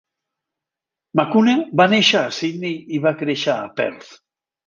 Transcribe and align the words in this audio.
McCune 1.19 1.53
va 1.81 1.87
néixer 1.91 2.17
a 2.23 2.33
Syndey 2.39 2.75
i 2.97 3.03
va 3.05 3.15
créixer 3.23 3.51
a 3.57 3.69
Perth. 3.81 4.11